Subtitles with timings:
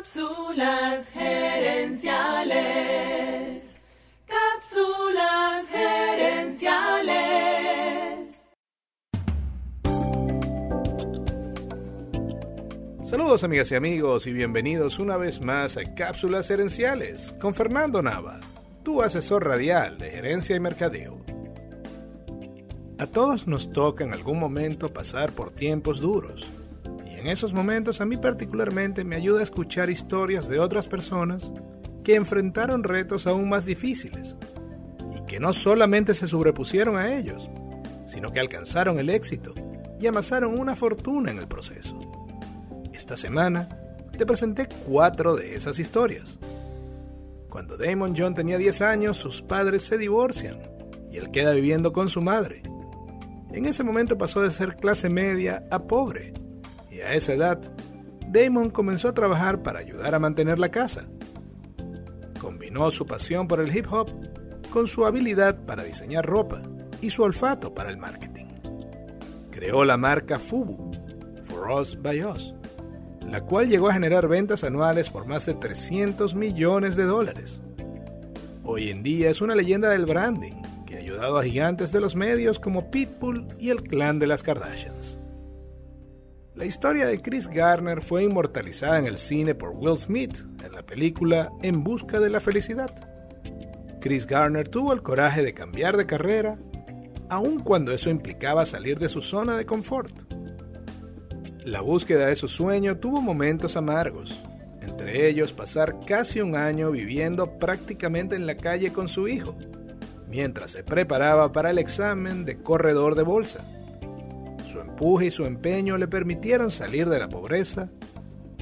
[0.00, 2.08] Cápsulas gerenciales.
[4.26, 7.18] Cápsulas gerenciales.
[13.02, 18.40] Saludos amigas y amigos y bienvenidos una vez más a Cápsulas Gerenciales con Fernando Nava,
[18.82, 21.20] tu asesor radial de gerencia y mercadeo.
[22.98, 26.48] A todos nos toca en algún momento pasar por tiempos duros
[27.20, 31.52] en esos momentos a mí particularmente me ayuda a escuchar historias de otras personas
[32.02, 34.38] que enfrentaron retos aún más difíciles
[35.14, 37.50] y que no solamente se sobrepusieron a ellos,
[38.06, 39.52] sino que alcanzaron el éxito
[40.00, 42.00] y amasaron una fortuna en el proceso.
[42.94, 43.68] Esta semana
[44.16, 46.38] te presenté cuatro de esas historias.
[47.50, 50.58] Cuando Damon John tenía 10 años, sus padres se divorcian
[51.12, 52.62] y él queda viviendo con su madre.
[53.52, 56.32] En ese momento pasó de ser clase media a pobre
[56.98, 57.60] a esa edad,
[58.28, 61.06] Damon comenzó a trabajar para ayudar a mantener la casa.
[62.40, 64.10] Combinó su pasión por el hip hop
[64.70, 66.62] con su habilidad para diseñar ropa
[67.00, 68.46] y su olfato para el marketing.
[69.50, 70.90] Creó la marca Fubu,
[71.44, 72.54] For Us by Us,
[73.28, 77.62] la cual llegó a generar ventas anuales por más de 300 millones de dólares.
[78.64, 82.14] Hoy en día es una leyenda del branding que ha ayudado a gigantes de los
[82.14, 85.18] medios como Pitbull y el clan de las Kardashians.
[86.54, 90.82] La historia de Chris Garner fue inmortalizada en el cine por Will Smith en la
[90.82, 92.90] película En Busca de la Felicidad.
[94.00, 96.58] Chris Garner tuvo el coraje de cambiar de carrera,
[97.28, 100.12] aun cuando eso implicaba salir de su zona de confort.
[101.64, 104.42] La búsqueda de su sueño tuvo momentos amargos,
[104.80, 109.56] entre ellos pasar casi un año viviendo prácticamente en la calle con su hijo,
[110.28, 113.64] mientras se preparaba para el examen de corredor de bolsa.
[114.70, 117.90] Su empuje y su empeño le permitieron salir de la pobreza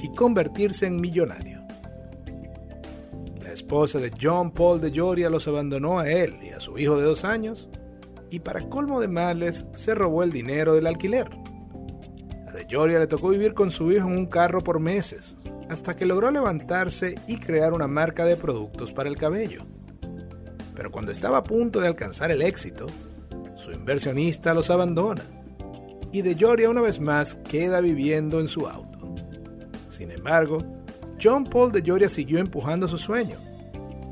[0.01, 1.61] y convertirse en millonario.
[3.43, 6.97] La esposa de John Paul de Joria los abandonó a él y a su hijo
[6.97, 7.69] de dos años,
[8.31, 11.27] y para colmo de males se robó el dinero del alquiler.
[12.47, 15.37] A de Joria le tocó vivir con su hijo en un carro por meses,
[15.69, 19.61] hasta que logró levantarse y crear una marca de productos para el cabello.
[20.73, 22.87] Pero cuando estaba a punto de alcanzar el éxito,
[23.55, 25.38] su inversionista los abandona
[26.11, 29.13] y de Joria una vez más queda viviendo en su auto.
[29.89, 30.59] Sin embargo,
[31.21, 33.37] John Paul de Joria siguió empujando su sueño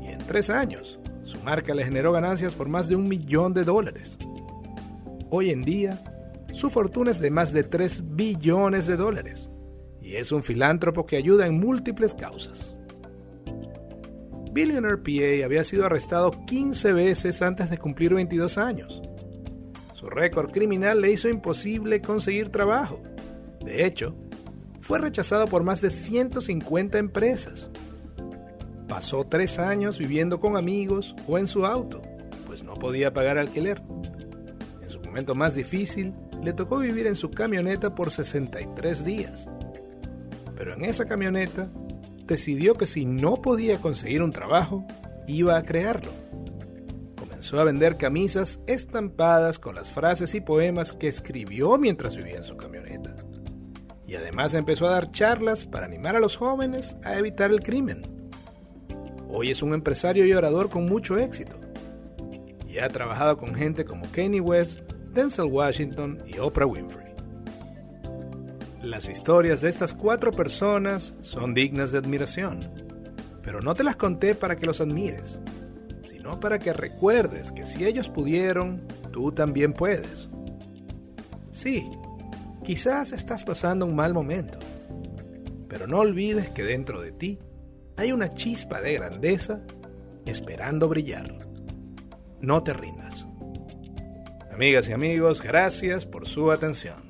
[0.02, 3.64] y en tres años su marca le generó ganancias por más de un millón de
[3.64, 4.18] dólares.
[5.30, 6.02] Hoy en día,
[6.52, 9.50] su fortuna es de más de 3 billones de dólares
[10.00, 12.74] y es un filántropo que ayuda en múltiples causas.
[14.52, 19.02] Billionaire PA había sido arrestado 15 veces antes de cumplir 22 años
[19.98, 23.02] su récord criminal le hizo imposible conseguir trabajo.
[23.64, 24.14] De hecho,
[24.80, 27.68] fue rechazado por más de 150 empresas.
[28.86, 32.00] Pasó tres años viviendo con amigos o en su auto,
[32.46, 33.82] pues no podía pagar alquiler.
[34.80, 39.48] En su momento más difícil, le tocó vivir en su camioneta por 63 días.
[40.56, 41.72] Pero en esa camioneta,
[42.24, 44.86] decidió que si no podía conseguir un trabajo,
[45.26, 46.12] iba a crearlo
[47.38, 52.42] comenzó a vender camisas estampadas con las frases y poemas que escribió mientras vivía en
[52.42, 53.14] su camioneta.
[54.08, 58.02] Y además empezó a dar charlas para animar a los jóvenes a evitar el crimen.
[59.28, 61.54] Hoy es un empresario y orador con mucho éxito.
[62.66, 64.80] Y ha trabajado con gente como Kanye West,
[65.12, 67.14] Denzel Washington y Oprah Winfrey.
[68.82, 72.68] Las historias de estas cuatro personas son dignas de admiración,
[73.44, 75.38] pero no te las conté para que los admires
[76.08, 78.82] sino para que recuerdes que si ellos pudieron,
[79.12, 80.30] tú también puedes.
[81.50, 81.90] Sí,
[82.64, 84.58] quizás estás pasando un mal momento,
[85.68, 87.38] pero no olvides que dentro de ti
[87.98, 89.60] hay una chispa de grandeza
[90.24, 91.46] esperando brillar.
[92.40, 93.26] No te rindas.
[94.50, 97.02] Amigas y amigos, gracias por su atención.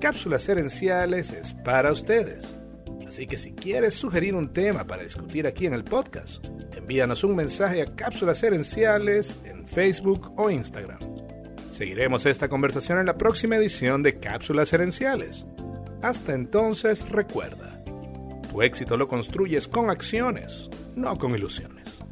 [0.00, 2.56] Cápsulas Herenciales es para ustedes.
[3.06, 6.44] Así que si quieres sugerir un tema para discutir aquí en el podcast,
[6.84, 10.98] envíanos un mensaje a Cápsulas Herenciales en Facebook o Instagram.
[11.70, 15.46] Seguiremos esta conversación en la próxima edición de Cápsulas Herenciales.
[16.02, 17.82] Hasta entonces recuerda,
[18.50, 22.04] tu éxito lo construyes con acciones, no con ilusiones.